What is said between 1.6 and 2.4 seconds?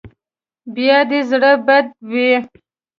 بدې وي.